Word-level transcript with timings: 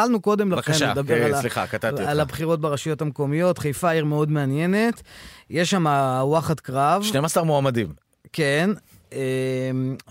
התחלנו 0.00 0.20
קודם 0.20 0.52
לכן 0.52 0.72
בבקשה, 0.72 0.90
לדבר 0.92 1.20
אה, 1.20 1.26
על, 1.26 1.40
סליחה, 1.40 1.64
על 1.82 1.90
אותך. 1.92 2.08
הבחירות 2.22 2.60
ברשויות 2.60 3.02
המקומיות. 3.02 3.58
חיפה 3.58 3.90
עיר 3.90 4.04
מאוד 4.04 4.30
מעניינת. 4.30 5.02
יש 5.50 5.70
שם 5.70 5.86
וואחד 6.22 6.60
קרב. 6.60 7.02
12 7.02 7.44
מועמדים. 7.44 7.88
כן, 8.32 8.70
אמ, 9.12 9.18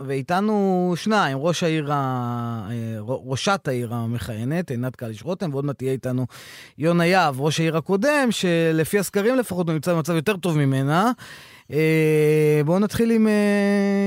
ואיתנו 0.05 0.93
שניים, 0.95 1.37
ראש 1.37 1.63
העיר, 1.63 1.93
ה- 1.93 2.67
אה, 2.69 2.75
ראשת 3.01 3.67
העיר 3.67 3.93
המכהנת, 3.93 4.71
עינת 4.71 4.95
קליש 4.95 5.23
רותם, 5.23 5.49
ועוד 5.53 5.65
מעט 5.65 5.77
תהיה 5.77 5.91
איתנו 5.91 6.25
יונה 6.77 7.05
יהב, 7.05 7.41
ראש 7.41 7.59
העיר 7.59 7.77
הקודם, 7.77 8.27
שלפי 8.31 8.99
הסקרים 8.99 9.35
לפחות 9.35 9.67
הוא 9.67 9.73
נמצא 9.73 9.93
במצב 9.93 10.15
יותר 10.15 10.37
טוב 10.37 10.57
ממנה. 10.57 11.11
אה, 11.71 12.61
בואו 12.65 12.79
נתחיל 12.79 13.11
עם, 13.11 13.27
אה, 13.27 13.31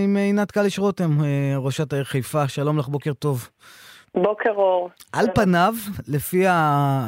עם 0.04 0.16
עינת 0.16 0.50
קליש 0.50 0.78
רותם, 0.78 1.18
ראשת 1.56 1.92
העיר 1.92 2.04
חיפה, 2.04 2.48
שלום 2.48 2.78
לך, 2.78 2.88
בוקר 2.88 3.12
טוב. 3.12 3.48
בוקר 4.14 4.50
אור. 4.50 4.90
על 5.12 5.26
פניו, 5.34 5.72
לפי, 6.08 6.46
ה... 6.46 6.54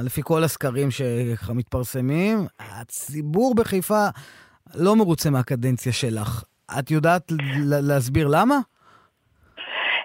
לפי 0.04 0.20
כל 0.24 0.44
הסקרים 0.44 0.91
שככה 0.91 1.52
מתפרסמים, 1.52 2.38
הציבור 2.60 3.54
בחיפה 3.54 4.06
לא 4.74 4.96
מרוצה 4.96 5.30
מהקדנציה 5.30 5.92
שלך. 5.92 6.44
את 6.78 6.91
יודעת 6.91 7.22
להסביר 7.82 8.28
למה? 8.30 8.58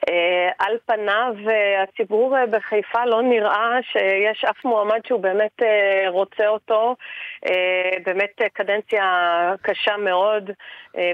אה, 0.10 0.50
על 0.60 0.78
פניו 0.86 1.34
אה, 1.50 1.84
הציבור 1.84 2.38
אה, 2.38 2.46
בחיפה 2.46 3.06
לא 3.06 3.22
נראה 3.22 3.78
שיש 3.92 4.46
אף 4.46 4.66
מועמד 4.66 5.00
שהוא 5.08 5.22
באמת 5.22 5.62
רוצה 6.08 6.48
אותו. 6.48 6.96
באמת 8.06 8.42
קדנציה 8.54 9.04
קשה 9.62 9.98
מאוד, 9.98 10.52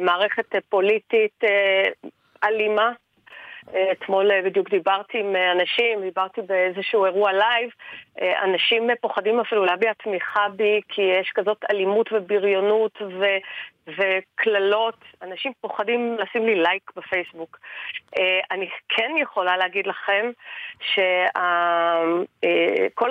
מערכת 0.02 0.56
פוליטית 0.70 1.44
אלימה. 2.44 2.92
אתמול 3.92 4.32
אה, 4.32 4.42
בדיוק 4.42 4.70
דיברתי 4.70 5.20
עם 5.20 5.36
אה, 5.36 5.52
אנשים, 5.52 6.02
דיברתי 6.02 6.42
באיזשהו 6.42 7.06
אירוע 7.06 7.32
live, 7.34 7.70
אה, 8.22 8.44
אנשים 8.44 8.90
פוחדים 9.02 9.40
אפילו 9.40 9.66
להביע 9.66 9.94
תמיכה 9.94 10.50
בי 10.56 10.82
כי 10.90 11.02
יש 11.02 11.32
כזאת 11.36 11.58
אלימות 11.72 12.10
ובריונות 12.12 13.02
ו... 13.02 13.26
וקללות, 13.88 15.00
אנשים 15.22 15.52
פוחדים 15.62 16.18
לשים 16.20 16.46
לי 16.46 16.56
לייק 16.56 16.92
בפייסבוק. 16.96 17.60
אה, 18.18 18.40
אני 18.52 18.70
כן 18.90 19.12
יכולה 19.22 19.58
להגיד 19.58 19.88
לכם 19.88 20.32
שכל 20.80 21.10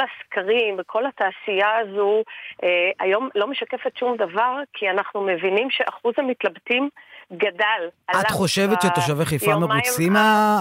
הסקרים 0.01 0.77
וכל 0.79 1.07
התעשייה 1.07 1.79
הזו 1.79 2.23
אה, 2.65 2.91
היום 3.01 3.29
לא 3.35 3.47
משקפת 3.47 3.97
שום 3.97 4.17
דבר, 4.17 4.57
כי 4.73 4.91
אנחנו 4.91 5.23
מבינים 5.23 5.71
שאחוז 5.71 6.15
המתלבטים 6.19 6.89
גדל. 7.33 7.89
את 8.11 8.31
חושבת 8.31 8.83
שתושבי 8.83 9.25
חיפה 9.25 9.57
מרוצים. 9.57 10.13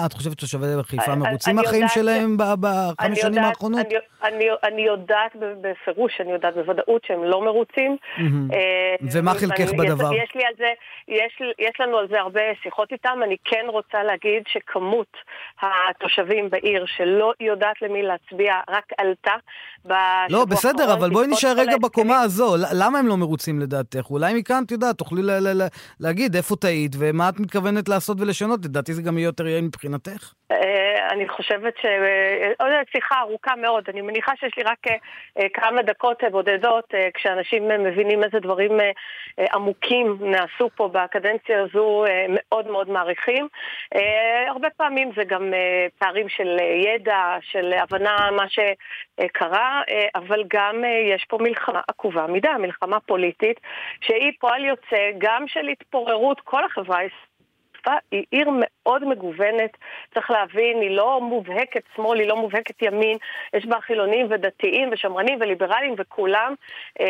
את 0.05 0.13
חושבת 0.13 0.31
שתושבי 0.33 0.65
חיפה 0.83 1.15
מרוצים 1.15 1.55
מהחיים 1.55 1.87
שלהם 1.87 2.37
בחמש 2.37 3.19
שנים 3.19 3.43
האחרונות? 3.43 3.87
אני, 4.63 4.81
יודעת 4.81 5.35
בפירוש, 5.61 6.21
אני 6.21 6.31
יודעת 6.31 6.55
בוודאות 6.55 7.01
שהם 7.05 7.23
לא 7.23 7.41
מרוצים. 7.45 7.97
אה, 8.19 8.95
ומה 9.13 9.33
חלקך 9.33 9.71
בדבר? 9.71 9.98
יש, 10.03 10.29
יש 10.29 10.35
לי 10.35 10.41
על 10.45 10.53
זה, 10.57 10.71
יש, 11.07 11.41
יש 11.59 11.71
לנו 11.79 11.97
על 11.97 12.07
זה 12.07 12.19
הרבה 12.19 12.41
שיחות 12.63 12.91
איתם. 12.91 13.19
אני 13.23 13.35
כן 13.45 13.65
רוצה 13.67 14.03
להגיד 14.03 14.43
שכמות 14.47 15.17
התושבים 15.61 16.49
בעיר 16.49 16.85
שלא 16.85 17.33
יודעת 17.39 17.81
למי 17.81 18.01
להצביע 18.03 18.53
רק 18.69 18.85
עלתה 18.97 19.35
לא, 20.29 20.45
בסדר, 20.45 20.93
אבל 20.93 21.09
בואי 21.09 21.27
נשאר 21.27 21.53
רגע. 21.57 21.77
בקומה 21.81 22.19
הזו. 22.21 22.55
למה 22.73 22.99
הם 22.99 23.07
לא 23.07 23.17
מרוצים 23.17 23.59
לדעתך? 23.59 24.09
אולי 24.09 24.33
מכאן, 24.39 24.63
את 24.65 24.71
יודעת, 24.71 24.97
תוכלי 24.97 25.21
ל- 25.21 25.31
ל- 25.31 25.61
ל- 25.63 25.67
להגיד 25.99 26.35
איפה 26.35 26.55
טעית 26.55 26.91
ומה 26.99 27.29
את 27.29 27.39
מתכוונת 27.39 27.89
לעשות 27.89 28.17
ולשנות. 28.21 28.65
לדעתי 28.65 28.93
זה 28.93 29.01
גם 29.01 29.17
יהיה 29.17 29.25
יותר 29.25 29.47
יעיל 29.47 29.63
מבחינתך. 29.63 30.33
אה, 30.51 31.09
אני 31.11 31.29
חושבת 31.29 31.77
ש... 31.81 31.85
אה, 31.85 32.51
עוד 32.59 32.71
שיחה 32.91 33.19
ארוכה 33.19 33.55
מאוד. 33.55 33.83
אני 33.89 34.01
מניחה 34.01 34.31
שיש 34.39 34.57
לי 34.57 34.63
רק 34.63 34.87
אה, 34.87 34.95
אה, 35.39 35.49
כמה 35.53 35.81
דקות 35.81 36.23
אה, 36.23 36.29
בודדות 36.29 36.85
אה, 36.93 37.09
כשאנשים 37.13 37.71
אה, 37.71 37.77
מבינים 37.77 38.23
איזה 38.23 38.39
דברים 38.39 38.79
אה, 38.79 38.91
אה, 39.39 39.45
עמוקים 39.53 40.17
נעשו 40.21 40.69
פה 40.75 40.87
בקדנציה 40.87 41.63
הזו, 41.63 42.05
אה, 42.05 42.25
מאוד 42.29 42.67
מאוד 42.67 42.89
מעריכים. 42.89 43.47
אה, 43.95 44.49
הרבה 44.49 44.69
פעמים 44.69 45.11
זה 45.15 45.23
גם 45.23 45.53
אה, 45.53 45.87
פערים 45.97 46.29
של 46.29 46.57
אה, 46.59 46.65
ידע, 46.65 47.37
של 47.41 47.73
הבנה 47.73 48.29
מה 48.31 48.45
שקרה, 48.49 49.81
אה, 49.89 50.07
אבל 50.15 50.43
גם 50.47 50.85
אה, 50.85 51.15
יש 51.15 51.25
פה 51.29 51.37
מלחמה 51.41 51.81
עקובה 51.87 52.27
מדי, 52.27 52.49
מלחמה 52.59 52.99
פוליטית, 52.99 53.59
שהיא 54.01 54.31
פועל 54.39 54.65
יוצא 54.65 55.11
גם 55.17 55.47
של 55.47 55.67
התפוררות 55.67 56.39
כל 56.39 56.63
החברה 56.63 56.97
הישראלית. 56.97 57.28
חיפה 57.79 57.91
היא 58.11 58.23
עיר 58.31 58.49
מאוד 58.59 59.05
מגוונת, 59.05 59.71
צריך 60.13 60.31
להבין, 60.31 60.81
היא 60.81 60.91
לא 60.97 61.21
מובהקת 61.21 61.81
שמאל, 61.95 62.19
היא 62.19 62.27
לא 62.27 62.35
מובהקת 62.37 62.81
ימין, 62.81 63.17
יש 63.53 63.65
בה 63.65 63.77
חילונים 63.87 64.27
ודתיים 64.29 64.89
ושמרנים 64.91 65.37
וליברלים 65.41 65.95
וכולם, 65.97 66.53
אה, 67.01 67.05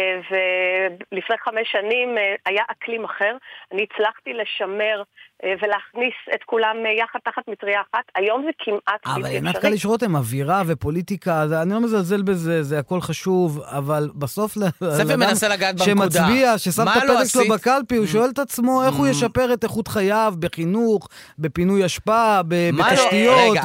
ולפני 1.11 1.35
חמש 1.37 1.67
שנים 1.71 2.17
אה, 2.17 2.35
היה 2.45 2.63
אקלים 2.71 3.03
אחר. 3.03 3.37
אני 3.73 3.85
הצלחתי 3.93 4.33
לשמר 4.33 5.03
אה, 5.43 5.53
ולהכניס 5.61 6.13
את 6.35 6.43
כולם 6.45 6.75
יחד 6.99 7.19
תחת 7.25 7.47
מטריה 7.47 7.81
אחת, 7.81 8.03
היום 8.15 8.43
זה 8.45 8.49
כמעט 8.59 9.01
אבל 9.05 9.21
בלתי 9.21 9.33
עינת 9.33 9.55
אפשרי. 9.55 9.61
קליש 9.71 9.85
רותם, 9.85 10.15
אווירה 10.15 10.61
ופוליטיקה, 10.67 11.43
זה- 11.47 11.61
אני 11.61 11.73
לא 11.73 11.79
מזלזל 11.79 12.21
בזה, 12.21 12.63
זה 12.63 12.79
הכל 12.79 13.01
חשוב, 13.01 13.59
אבל 13.61 14.09
בסוף 14.15 14.57
לאדם 14.57 15.19
מנסה 15.19 15.47
לגעת 15.47 15.75
בנקודה. 15.75 15.85
שמצביע, 16.05 16.57
ששם 16.57 16.81
את 16.81 17.03
לא 17.07 17.13
הפתק 17.19 17.29
שלו? 17.29 17.55
בקלפי, 17.55 17.95
הוא 17.95 18.05
שואל 18.05 18.29
את 18.33 18.39
עצמו 18.39 18.83
איך 18.85 18.95
הוא 18.95 19.07
Mm. 19.07 19.09
ישפר 19.09 19.53
את 19.53 19.63
איכות 19.63 19.87
חייו 19.87 20.33
בחינוך, 20.59 21.07
בפינוי 21.39 21.85
אשפה, 21.85 22.35
לא- 22.37 22.41
בתשתיות, 22.83 23.57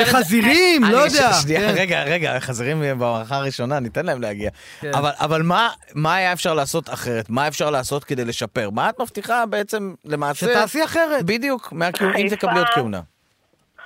בחזירים, 0.00 0.84
לא 0.84 0.96
יודע. 0.96 1.32
שנייה, 1.42 1.60
כן. 1.60 1.74
רגע, 1.80 2.02
רגע, 2.04 2.40
חזירים 2.40 2.80
במערכה 2.80 3.36
הראשונה, 3.36 3.80
ניתן 3.80 4.06
להם 4.06 4.20
להגיע. 4.22 4.50
כן. 4.80 4.94
אבל- 4.94 5.10
אבל 5.20 5.42
מה- 5.42 5.68
מה 5.94 6.14
היה 6.14 6.32
אפשר 6.32 6.54
לעשות 6.54 6.88
אחרת? 6.90 7.30
מה 7.30 7.48
אפשר 7.48 7.70
לעשות 7.70 8.04
כדי 8.04 8.24
לשפר? 8.24 8.70
מה 8.70 8.88
את 8.88 9.00
מבטיחה 9.00 9.46
בעצם 9.46 9.94
למעשה? 10.04 10.46
שתעשי 10.46 10.84
אחרת. 10.84 11.24
בדיוק, 11.24 11.72
אם 12.18 12.26
תקבלי 12.30 12.58
עוד 12.58 12.68
כהונה. 12.74 13.00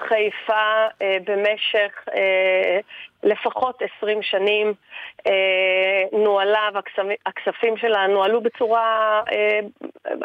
חיפה 0.09 0.53
אה, 1.03 1.17
במשך 1.27 1.93
אה, 2.15 2.79
לפחות 3.25 3.83
20 3.99 4.23
שנים 4.23 4.75
אה, 5.27 6.19
נוהלה 6.25 6.69
והכספים 6.75 7.77
שלה 7.77 8.07
נוהלו 8.07 8.41
בצורה, 8.41 9.23
אה, 9.33 9.61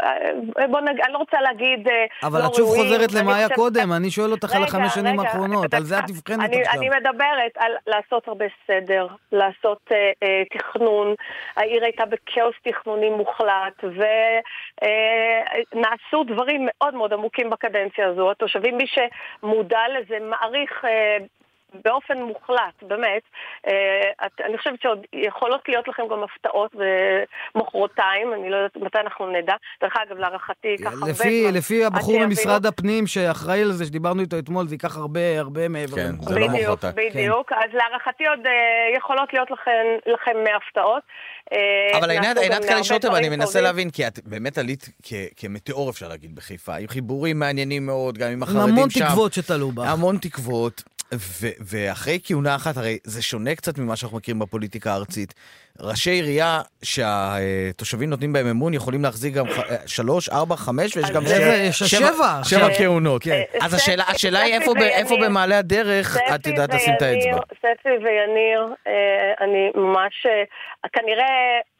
אה, 0.04 0.68
בוא 0.68 0.80
נגיד, 0.80 1.02
אני 1.06 1.14
לא 1.14 1.18
רוצה 1.18 1.42
להגיד 1.42 1.88
אה, 1.88 2.06
אבל 2.24 2.40
לא 2.40 2.48
את 2.48 2.56
שוב 2.56 2.68
ראויים, 2.68 2.84
חוזרת 2.84 3.14
למה 3.14 3.36
היה 3.36 3.50
קודם, 3.50 3.94
אני 3.94 4.12
שואל 4.12 4.32
אותך 4.32 4.56
על 4.56 4.62
רגע, 4.62 4.68
החמש 4.68 4.94
שנים 4.94 5.20
האחרונות, 5.20 5.74
על 5.74 5.84
זה 5.84 6.00
את. 6.00 6.04
נבחנת 6.10 6.50
עכשיו. 6.54 6.74
אני 6.74 6.90
מדברת 6.90 7.52
על 7.58 7.72
לעשות 7.88 8.28
הרבה 8.28 8.46
סדר, 8.68 9.08
לעשות 9.32 9.80
אה, 9.92 10.12
אה, 10.24 10.44
תכנון. 10.54 11.16
העיר 11.56 11.84
הייתה 11.84 12.06
בכאוס 12.06 12.56
תכנוני 12.64 13.10
מוחלט, 13.10 13.84
ונעשו 15.74 16.24
דברים 16.24 16.62
מאוד 16.66 16.94
מאוד 16.94 17.14
עמוקים 17.14 17.50
בקדנציה 17.50 18.08
הזו. 18.08 18.32
התושבים, 18.32 18.78
מי 18.78 18.86
שמודע 18.88 19.82
לזה, 20.00 20.18
מעריך... 20.20 20.86
באופן 21.86 22.22
מוחלט, 22.22 22.84
באמת. 22.88 23.22
אה, 23.68 23.72
את, 24.26 24.42
אני 24.46 24.58
חושבת 24.58 24.82
שעוד 24.82 25.00
יכולות 25.14 25.62
להיות 25.68 25.88
לכם 25.88 26.04
גם 26.12 26.24
הפתעות 26.24 26.76
מחרתיים, 27.56 28.34
אני 28.34 28.50
לא 28.50 28.56
יודעת 28.56 28.78
מתי 28.78 28.98
אנחנו 29.00 29.28
נדע. 29.32 29.54
דרך 29.84 29.94
אגב, 30.08 30.18
להערכתי 30.18 30.68
ייקח 30.68 30.92
הרבה 30.94 31.12
לפי, 31.12 31.44
זמן. 31.44 31.54
לפי 31.54 31.86
הבחור. 31.86 32.20
ממשרד 32.26 32.66
הפנים 32.66 33.08
שאחראי 33.08 33.62
על 33.62 33.72
זה, 33.72 33.86
שדיברנו 33.86 34.22
איתו 34.22 34.40
אתמול, 34.40 34.68
זה 34.68 34.76
ייקח 34.76 34.98
הרבה 34.98 35.40
הרבה 35.40 35.68
מעבר. 35.68 35.96
כן. 35.96 36.12
זה 36.22 36.40
לא 36.40 36.48
בדיוק, 36.48 36.64
מחרתיים. 36.64 36.94
בדיוק. 37.10 37.52
אז 37.52 37.70
להערכתי 37.74 38.28
עוד 38.28 38.40
אה, 38.46 38.52
יכולות 38.98 39.34
להיות 39.34 39.52
לכם, 39.52 39.72
לכם 40.06 40.38
הפתעות. 40.58 41.04
אה, 41.54 41.98
אבל 42.00 42.10
עינת, 42.12 42.38
עינת 42.38 42.62
גם 42.62 42.68
קליש 42.68 42.92
הרבה 42.92 43.08
רותם, 43.08 43.20
אני 43.20 43.30
מנסה 43.30 43.46
טובים. 43.46 43.64
להבין, 43.64 43.90
כי 43.90 44.08
את 44.08 44.20
באמת 44.26 44.58
עלית 44.58 44.90
כ- 45.04 45.14
כמטאור, 45.36 45.90
אפשר 45.90 46.08
להגיד, 46.08 46.36
בחיפה, 46.36 46.76
עם 46.76 46.88
חיבורים 46.88 47.40
מעניינים 47.40 47.86
מאוד, 47.86 48.18
גם 48.18 48.28
עם 48.28 48.40
עם 48.40 48.44
החרדים 48.44 48.74
המון 48.74 48.90
שם. 48.90 49.06
תקוות 49.06 49.34
שתלו 49.34 49.72
בה. 49.72 49.90
המון 49.90 50.18
תקוות, 50.18 50.84
ו- 51.14 51.48
ואחרי 51.60 52.20
כהונה 52.24 52.56
אחת, 52.56 52.78
הרי 52.78 52.98
זה 53.04 53.22
שונה 53.22 53.56
קצת 53.56 53.78
ממה 53.78 53.96
שאנחנו 53.96 54.18
מכירים 54.18 54.40
בפוליטיקה 54.40 54.92
הארצית. 54.92 55.34
ראשי 55.82 56.10
עירייה 56.10 56.62
שהתושבים 56.84 58.10
נותנים 58.10 58.34
בהם 58.34 58.48
אמון 58.48 58.74
יכולים 58.74 59.04
להחזיק 59.04 59.34
גם 59.34 59.46
שלוש, 59.86 60.30
ארבע, 60.30 60.56
חמש, 60.56 60.98
ויש 60.98 61.12
גם 61.12 61.22
אז 61.26 61.32
איזה, 61.32 61.68
שבע- 61.72 62.42
שבע- 62.44 62.68
אה, 62.68 62.78
כהונות. 62.78 63.24
כן. 63.24 63.42
אז 63.62 63.74
אה, 63.74 63.78
השאלה- 63.78 64.04
ספי- 64.04 64.16
השאלה 64.16 64.40
היא 64.42 64.54
איפה. 64.54 65.16
במעלה 65.22 65.58
הדרך 65.58 66.18
את 66.36 66.48
יודעת 66.48 66.74
לשים 66.74 66.94
את 66.98 67.02
האצבע. 67.02 67.40
ספי 67.60 67.90
ויניר, 67.90 68.74
אה, 68.88 68.94
אני 69.46 69.72
ממש, 69.76 70.26
אה, 70.26 70.44
כנראה 70.94 71.26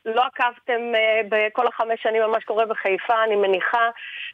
לא 0.06 0.22
עקבתם 0.26 0.82
אה, 0.96 1.22
בכל 1.30 1.68
החמש 1.68 2.00
שנים 2.04 2.22
על 2.24 2.30
מה 2.30 2.42
שקורה 2.42 2.66
בחיפה, 2.66 3.14
אני 3.28 3.36
מניחה, 3.36 3.90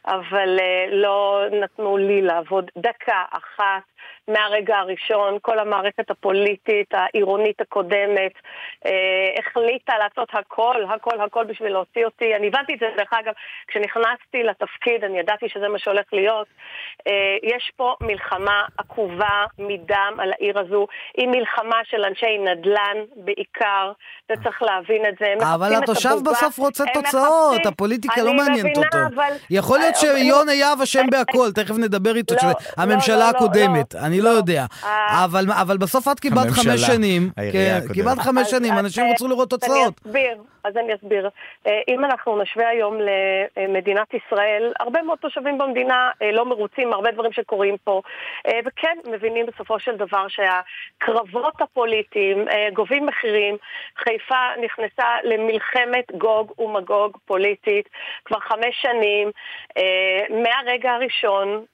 אבל 0.06 0.56
אה, 0.60 0.86
לא 0.96 1.42
נתנו 1.62 1.96
לי 1.96 2.22
לעבוד 2.22 2.64
דקה 2.78 3.22
אחת 3.32 3.82
מהרגע 4.28 4.76
הראשון, 4.78 5.38
כל 5.42 5.58
המערכת 5.58 6.10
הפוליטית, 6.10 6.90
העירונית 6.94 7.60
הקודמת, 7.60 8.32
אה, 8.86 8.90
החליטה 9.38 9.92
לעשות 9.98 10.28
הכל, 10.32 10.74
הכל, 10.94 11.20
הכל 11.20 11.44
בשביל 11.44 11.72
להוציא 11.72 12.04
אותי. 12.04 12.34
אני 12.36 12.46
הבנתי 12.46 12.74
את 12.74 12.78
זה, 12.78 12.86
דרך 12.96 13.12
אגב, 13.12 13.32
כשנכנסתי 13.68 14.42
לתפקיד, 14.42 15.04
אני 15.04 15.18
ידעתי 15.18 15.46
שזה 15.48 15.68
מה 15.68 15.78
שהולך 15.78 16.04
להיות. 16.12 16.46
אה, 17.06 17.12
יש 17.42 17.72
פה 17.76 17.94
מלחמה 18.00 18.62
עקובה 18.78 19.44
מדם 19.58 20.14
על 20.18 20.32
העיר 20.32 20.58
הזו, 20.58 20.86
היא 21.16 21.28
מלחמה 21.28 21.80
של 21.84 22.04
אנשי 22.04 22.38
נדל"ן 22.38 22.96
בעיקר, 23.16 23.92
וצריך 24.32 24.62
להבין 24.62 25.02
את 25.08 25.14
זה. 25.20 25.34
אבל 25.54 25.74
התושב 25.74 26.08
הבובה, 26.08 26.30
בסוף 26.30 26.58
רוצה 26.58 26.84
תוצאות, 26.94 27.52
מחפשים- 27.54 27.72
הפוליטיקה 27.72 28.22
לא 28.22 28.32
מעניינת 28.34 28.60
מבינה, 28.78 28.86
אותו. 28.86 29.14
אבל- 29.14 29.32
יכול 29.50 29.78
להיות 29.78 29.94
אה, 29.94 30.00
שיונה 30.00 30.54
יהב 30.54 30.80
אשם 30.82 31.06
בהכל, 31.10 31.52
תכף 31.54 31.74
נדבר 31.78 32.16
איתו, 32.16 32.34
לא, 32.34 32.48
לא, 32.48 32.54
הממשלה 32.82 33.16
לא, 33.16 33.22
לא, 33.24 33.28
הקודמת, 33.30 33.94
לא, 33.94 34.00
אני 34.16 34.24
לא. 34.24 34.30
יודע. 34.30 34.66
אה, 34.84 35.24
אבל 35.24 35.52
אבל 35.52 35.76
בסוף 35.76 36.08
את 36.08 36.20
קיבלת 36.20 36.50
חמש 36.50 36.80
שנים, 36.80 37.30
העירייה 37.36 37.70
כן, 37.70 37.76
הקודמת. 37.76 37.94
קיבלת 37.94 38.18
חמש 38.18 38.50
שנים, 38.50 38.78
אנשים 38.78 39.04
אה, 39.04 39.12
רצו 39.12 39.28
לראות 39.28 39.50
תוצאות. 39.50 40.00
אני 40.04 40.10
אסביר, 40.10 40.42
אז 40.66 40.76
אני 40.76 40.94
אסביר. 40.94 41.28
אה, 41.66 41.80
אם 41.88 42.04
אנחנו 42.04 42.42
נשווה 42.42 42.68
היום 42.68 42.98
למדינת 43.56 44.14
ישראל, 44.14 44.72
הרבה 44.80 45.02
מאוד 45.02 45.18
תושבים 45.18 45.58
במדינה 45.58 46.10
אה, 46.22 46.32
לא 46.32 46.44
מרוצים 46.44 46.90
מהרבה 46.90 47.10
דברים 47.10 47.32
שקורים 47.32 47.76
פה, 47.84 48.02
אה, 48.46 48.60
וכן 48.64 48.98
מבינים 49.10 49.46
בסופו 49.46 49.80
של 49.80 49.96
דבר 49.96 50.26
שהקרבות 50.28 51.60
הפוליטיים 51.60 52.44
גובים 52.72 53.06
מחירים. 53.06 53.56
חיפה 53.96 54.44
נכנסה 54.62 55.04
למלחמת 55.24 56.12
גוג 56.18 56.60
ומגוג 56.60 57.16
פוליטית 57.26 57.88
כבר 58.24 58.40
חמש 58.40 58.82
שנים, 58.82 59.30
מהרגע 60.30 60.92
הראשון, 60.92 61.64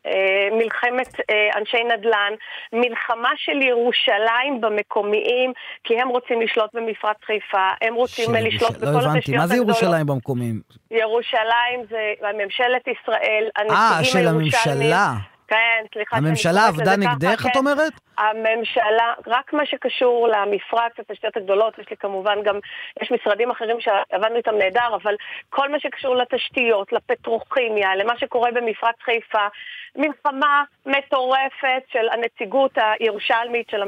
מלחמת 0.52 1.20
אנשי 1.56 1.84
נדל"ן, 1.84 2.32
מלחמה 2.72 3.30
של 3.36 3.62
ירושלים 3.62 4.60
במקומיים, 4.60 5.52
כי 5.84 6.00
הם 6.00 6.08
רוצים 6.08 6.40
לשלוט 6.40 6.74
במפרץ 6.74 7.16
חיפה, 7.24 7.68
הם 7.80 7.94
רוצים 7.94 8.32
של 8.58 8.81
ירושלים- 8.82 8.98
בכל 8.98 9.06
לא 9.06 9.10
הבנתי, 9.10 9.18
התשתיות 9.18 9.38
מה 9.40 9.46
זה 9.46 9.54
הגדולות. 9.54 9.76
ירושלים 9.82 10.06
במקומים? 10.06 10.60
ירושלים 10.90 11.80
זה 11.90 11.98
ממשלת 12.44 12.88
ישראל, 12.88 13.44
אה, 13.56 13.62
הנציגים 13.62 14.12
של 14.12 14.18
הירושלמים. 14.28 14.82
הממשלה. 14.92 15.14
כן, 15.48 15.84
סליחה 15.94 16.16
הממשלה 16.16 16.66
עבדה 16.66 16.96
נגדך, 16.96 17.46
את 17.46 17.52
כן. 17.52 17.58
אומרת? 17.58 17.92
הממשלה, 18.22 19.14
רק 19.26 19.52
מה 19.52 19.66
שקשור 19.66 20.28
למפרץ, 20.28 20.92
התשתיות 20.98 21.36
הגדולות, 21.36 21.78
יש 21.78 21.90
לי 21.90 21.96
כמובן 21.96 22.42
גם, 22.44 22.58
יש 23.02 23.12
משרדים 23.12 23.50
אחרים 23.50 23.76
שעבדנו 23.80 24.36
איתם 24.36 24.58
נהדר, 24.58 24.96
אבל 25.02 25.14
כל 25.50 25.68
מה 25.68 25.80
שקשור 25.80 26.16
לתשתיות, 26.16 26.92
לפטרוכימיה, 26.92 27.96
למה 27.96 28.18
שקורה 28.18 28.50
במפרץ 28.52 28.96
חיפה, 29.04 29.46
מלחמה 29.96 30.62
מטורפת 30.86 31.82
של 31.92 32.08
הנציגות 32.12 32.70
הירושלמית, 32.76 33.70
של 33.70 33.82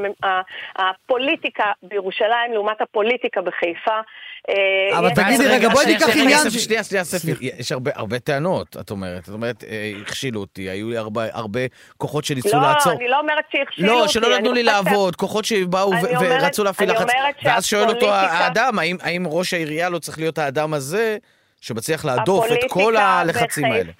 הפוליטיקה 0.77 1.73
בירושלים 1.83 2.53
לעומת 2.53 2.81
הפוליטיקה 2.81 3.41
בחיפה. 3.43 4.01
אה, 4.49 4.99
אבל 4.99 5.11
תגידי, 5.11 5.47
רגע, 5.49 5.69
בואי 5.69 5.87
ניקח 5.87 6.17
עניין 6.17 6.51
שנייה, 6.51 6.85
שנייה, 6.85 7.05
ספי. 7.05 7.31
יש 7.41 7.73
הרבה, 7.73 8.19
טענות, 8.19 8.77
את 8.81 8.91
אומרת. 8.91 9.23
את 9.23 9.29
אומרת, 9.29 9.65
אה, 9.65 9.93
הכשילו 10.03 10.41
אותי, 10.41 10.63
היו 10.71 10.91
לי 10.91 10.97
הרבה, 11.33 11.61
כוחות 11.97 12.25
שניסו 12.25 12.57
לא, 12.57 12.63
לעצור. 12.63 12.93
אני 12.93 13.09
לא 13.09 13.21
אומרת 13.21 13.45
שהכשילו 13.53 14.01
אותי. 14.01 14.24
לא, 14.25 14.35
שלא 14.35 14.39
נתנו 14.39 14.53
לי 14.53 14.63
לעבוד, 14.63 15.17
כוחות 15.17 15.45
שבאו 15.45 15.91
ורצו 16.21 16.65
להפעיל 16.65 16.93
לחץ. 16.93 17.07
ואז 17.45 17.65
שואל 17.67 17.89
אותו 17.89 18.15
האדם, 18.15 18.79
האם- 18.79 19.27
ראש 19.27 19.55
העירייה 19.55 19.89
לא 19.89 19.99
צריך 19.99 20.19
להיות 20.19 20.39
האדם 20.39 20.75
הזה, 20.75 21.17
שמצליח 21.61 22.05
להדוף 22.05 22.45
את 22.53 22.71
כל 22.71 22.97
הלחצים 22.97 23.65
האלה? 23.65 23.93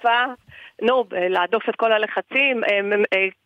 נו, 0.81 1.05
להדוף 1.29 1.69
את 1.69 1.75
כל 1.75 1.91
הלחצים, 1.93 2.61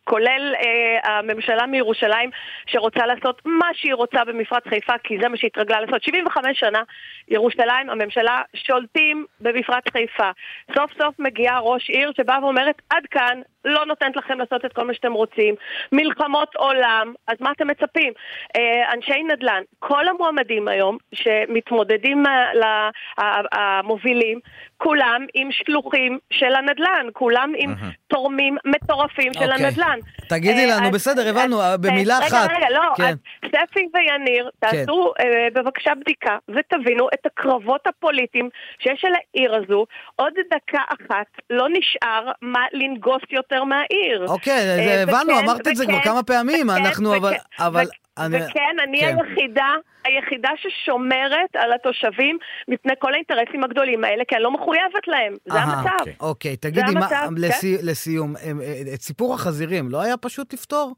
כולל 0.04 0.54
אה, 0.60 1.16
הממשלה 1.18 1.66
מירושלים 1.66 2.30
שרוצה 2.66 3.06
לעשות 3.06 3.42
מה 3.44 3.68
שהיא 3.74 3.94
רוצה 3.94 4.24
במפרץ 4.24 4.62
חיפה, 4.68 4.92
כי 5.04 5.18
זה 5.22 5.28
מה 5.28 5.36
שהיא 5.36 5.50
התרגלה 5.54 5.80
לעשות. 5.80 6.02
75 6.02 6.60
שנה, 6.60 6.82
ירושלים, 7.28 7.90
הממשלה, 7.90 8.42
שולטים 8.54 9.26
במפרץ 9.40 9.84
חיפה. 9.92 10.30
סוף 10.74 10.90
סוף 11.02 11.14
מגיעה 11.18 11.60
ראש 11.60 11.90
עיר 11.90 12.12
שבאה 12.16 12.44
ואומרת, 12.44 12.82
עד 12.90 13.06
כאן, 13.10 13.40
לא 13.64 13.86
נותנת 13.86 14.16
לכם 14.16 14.38
לעשות 14.38 14.64
את 14.64 14.72
כל 14.72 14.86
מה 14.86 14.94
שאתם 14.94 15.12
רוצים. 15.12 15.54
מלחמות 15.92 16.56
עולם, 16.56 17.14
אז 17.26 17.36
מה 17.40 17.52
אתם 17.52 17.66
מצפים? 17.66 18.12
אה, 18.56 18.92
אנשי 18.94 19.22
נדל"ן, 19.22 19.62
כל 19.78 20.08
המועמדים 20.08 20.68
היום 20.68 20.96
שמתמודדים 21.14 22.26
אה, 22.26 22.54
ל- 22.54 22.90
ה- 23.20 23.58
המובילים, 23.60 24.40
כולם 24.76 25.26
עם 25.34 25.52
שלוחים 25.52 26.18
של 26.30 26.54
הנדל"ן, 26.54 27.06
כולם 27.12 27.52
עם 27.56 27.74
תורמים 28.08 28.56
מטורפים 28.64 29.32
של 29.34 29.50
אוקיי. 29.50 29.66
הנדל"ן. 29.66 29.98
תגידי 30.28 30.70
אה, 30.70 30.76
לנו, 30.76 30.86
אז- 30.86 30.94
בסדר, 30.94 31.28
הבנו, 31.28 31.62
אז- 31.62 31.80
במילה 31.80 32.16
רגע, 32.18 32.26
אחת. 32.26 32.50
רגע, 32.56 32.66
לא, 32.70 32.94
כן. 32.96 33.14
אז 33.42 33.48
ספי 33.48 33.86
ויניר, 33.94 34.50
תעשו 34.58 35.12
אה, 35.20 35.48
בבקשה 35.54 35.90
בדיקה 36.00 36.36
ותבינו 36.48 37.08
את 37.14 37.26
הקרבות 37.26 37.86
הפוליטיים 37.86 38.48
שיש 38.78 39.04
על 39.04 39.12
העיר 39.14 39.54
הזו. 39.54 39.86
עוד 40.16 40.32
דקה 40.50 40.80
אחת 40.88 41.26
לא 41.50 41.66
נשאר 41.72 42.32
מה 42.42 42.64
לנגוס 42.72 43.22
יותר 43.30 43.64
מהעיר. 43.64 44.26
אוקיי, 44.28 44.60
זה 44.60 45.02
הבנו, 45.02 45.32
וכן, 45.32 45.44
אמרת 45.44 45.68
את 45.68 45.76
זה 45.76 45.86
כבר 45.86 45.94
וכן, 45.94 46.04
כמה 46.04 46.22
פעמים, 46.22 46.68
וכן, 46.68 46.84
אנחנו, 46.86 47.14
אבל... 47.58 47.84
אני- 48.18 48.36
וכן, 48.36 48.76
אני 48.88 49.00
כן. 49.00 49.16
היחידה, 49.18 49.68
היחידה 50.04 50.48
ששומרת 50.56 51.56
על 51.56 51.72
התושבים 51.72 52.38
מפני 52.68 52.92
כל 52.98 53.12
האינטרסים 53.14 53.64
הגדולים 53.64 54.04
האלה, 54.04 54.24
כי 54.28 54.34
אני 54.34 54.42
לא 54.44 54.50
מחויבת 54.50 55.08
להם. 55.08 55.34
זה 55.48 55.58
אהה, 55.58 55.64
המצב. 55.78 55.90
אוקיי. 56.00 56.14
אוקיי, 56.20 56.56
תגידי, 56.56 56.80
מה, 56.94 57.00
המצב, 57.00 57.28
לסי, 57.36 57.76
לסיום, 57.82 58.36
em, 58.36 58.40
אה, 58.62 58.94
את 58.94 59.00
סיפור 59.02 59.34
החזירים 59.34 59.88
לא 59.90 60.02
היה 60.02 60.16
פשוט 60.16 60.52
לפתור? 60.52 60.94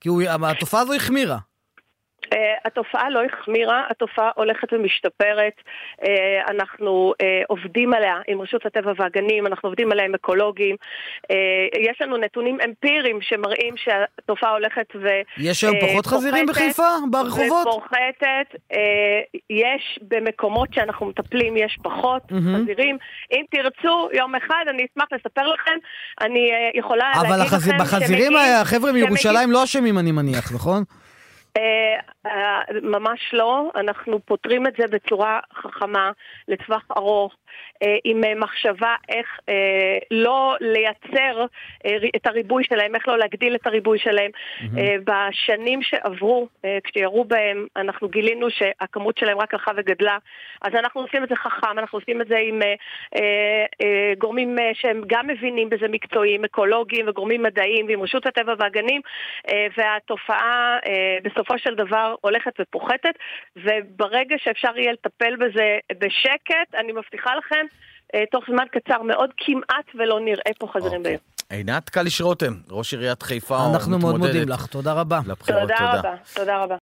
כי 0.00 0.08
הוא, 0.08 0.22
התופעה 0.48 0.80
הזו 0.80 0.94
החמירה. 0.94 1.38
Uh, 2.34 2.36
התופעה 2.64 3.10
לא 3.10 3.20
החמירה, 3.24 3.82
התופעה 3.90 4.30
הולכת 4.34 4.72
ומשתפרת. 4.72 5.52
Uh, 6.00 6.06
אנחנו 6.48 7.12
uh, 7.22 7.24
עובדים 7.48 7.94
עליה 7.94 8.16
עם 8.28 8.40
רשות 8.40 8.66
הטבע 8.66 8.92
והגנים, 8.96 9.46
אנחנו 9.46 9.68
עובדים 9.68 9.92
עליה 9.92 10.04
עם 10.04 10.14
אקולוגים. 10.14 10.76
Uh, 11.32 11.34
יש 11.80 12.00
לנו 12.00 12.16
נתונים 12.16 12.58
אמפיריים 12.64 13.18
שמראים 13.20 13.74
שהתופעה 13.76 14.50
הולכת 14.50 14.86
ו... 15.02 15.08
יש 15.38 15.64
היום 15.64 15.76
אה, 15.76 15.88
פחות 15.88 16.06
חזירים 16.06 16.46
בחיפה, 16.46 16.88
ברחובות? 17.10 17.66
ופורחתת. 17.66 18.48
אה, 18.72 18.78
יש 19.50 19.98
במקומות 20.02 20.74
שאנחנו 20.74 21.06
מטפלים, 21.06 21.56
יש 21.56 21.78
פחות 21.82 22.32
מהמם. 22.32 22.62
חזירים. 22.62 22.98
אם 23.32 23.42
תרצו, 23.50 24.08
יום 24.12 24.34
אחד 24.34 24.64
אני 24.70 24.86
אשמח 24.92 25.06
לספר 25.12 25.46
לכם. 25.46 25.78
אני 26.20 26.50
אה, 26.52 26.70
יכולה 26.74 27.10
להגיד 27.14 27.30
אבל 27.30 27.40
לכם 27.40 27.56
החזיר, 27.56 27.74
בחזירים 27.78 28.32
החבר'ה 28.36 28.92
מירושלים 28.92 29.50
לא 29.50 29.64
אשמים, 29.64 29.98
אני 29.98 30.12
מניח, 30.12 30.52
נכון? 30.54 30.82
אה, 31.56 32.00
אה, 32.26 32.60
ממש 32.82 33.20
לא, 33.32 33.70
אנחנו 33.74 34.20
פותרים 34.24 34.66
את 34.66 34.72
זה 34.78 34.86
בצורה 34.90 35.40
חכמה, 35.54 36.10
לטווח 36.48 36.84
ארוך, 36.96 37.34
עם 38.04 38.24
אה, 38.24 38.34
מחשבה 38.34 38.94
איך 39.08 39.26
אה, 39.48 39.98
לא 40.10 40.56
לייצר 40.60 41.46
אה, 41.86 41.96
את 42.16 42.26
הריבוי 42.26 42.64
שלהם, 42.64 42.94
איך 42.94 43.08
לא 43.08 43.18
להגדיל 43.18 43.54
את 43.54 43.66
הריבוי 43.66 43.98
שלהם. 43.98 44.30
אה, 44.78 44.96
בשנים 45.04 45.82
שעברו, 45.82 46.48
אה, 46.64 46.78
כשירו 46.84 47.24
בהם, 47.24 47.66
אנחנו 47.76 48.08
גילינו 48.08 48.50
שהכמות 48.50 49.18
שלהם 49.18 49.38
רק 49.38 49.54
הלכה 49.54 49.70
וגדלה, 49.76 50.18
אז 50.62 50.74
אנחנו 50.74 51.00
עושים 51.00 51.24
את 51.24 51.28
זה 51.28 51.36
חכם, 51.36 51.78
אנחנו 51.78 51.98
עושים 51.98 52.20
את 52.20 52.28
זה 52.28 52.38
עם 52.38 52.62
אה, 52.62 52.74
אה, 53.16 53.64
אה, 53.82 54.12
גורמים 54.18 54.58
אה, 54.58 54.70
שהם 54.74 55.02
גם 55.06 55.26
מבינים 55.26 55.70
בזה 55.70 55.88
מקצועיים, 55.88 56.44
אקולוגיים 56.44 57.08
וגורמים 57.08 57.42
מדעיים, 57.42 57.86
ועם 57.88 58.02
רשות 58.02 58.26
הטבע 58.26 58.54
והגנים, 58.58 59.00
אה, 59.48 59.66
והתופעה 59.76 60.78
אה, 60.86 61.16
בסופו 61.22 61.58
של 61.58 61.74
דבר 61.74 62.14
הולכת 62.20 62.52
ופוחתת, 62.60 63.14
וברגע 63.56 64.36
שאפשר 64.38 64.78
יהיה 64.78 64.92
לטפל 64.92 65.36
בזה 65.36 65.78
בשקט, 65.98 66.74
אני 66.74 66.92
מבטיחה 66.92 67.30
לכם, 67.46 67.66
אה, 68.14 68.24
תוך 68.32 68.44
זמן 68.50 68.64
קצר 68.72 69.02
מאוד, 69.02 69.30
כמעט 69.36 69.86
ולא 69.94 70.20
נראה 70.20 70.52
פה 70.58 70.66
חזרים 70.66 70.86
אוקיי. 70.86 71.02
בעיר. 71.02 71.18
עינת 71.50 71.90
קליש 71.90 72.20
רותם, 72.20 72.52
ראש 72.70 72.94
עיריית 72.94 73.22
חיפה, 73.22 73.58
אנחנו 73.74 73.98
מאוד 73.98 74.16
מודים 74.16 74.48
לך, 74.48 74.66
תודה 74.66 74.92
רבה. 74.92 75.20
לבחירות, 75.26 75.62
תודה 75.62 75.92
רבה, 75.92 76.14
תודה 76.34 76.62
רבה. 76.62 76.74